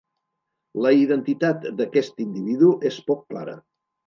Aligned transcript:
La 0.85 0.93
identitat 0.99 1.67
d'aquest 1.83 2.25
individu 2.27 2.73
és 2.91 2.99
poc 3.13 3.23
clara. 3.35 3.57